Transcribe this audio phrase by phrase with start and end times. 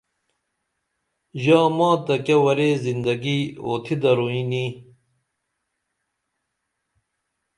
[1.43, 4.65] ژا ما تہ کیہ ورے زندگی اوتھی دروئیں نی